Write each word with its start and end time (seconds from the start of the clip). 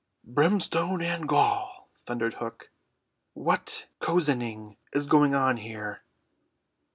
"Brimstone 0.25 1.03
and 1.03 1.27
gall," 1.29 1.87
thundered 2.07 2.33
Hook, 2.39 2.71
"what 3.35 3.85
cozening 3.99 4.77
is 4.93 5.05
going 5.05 5.35
on 5.35 5.57
here!" 5.57 6.01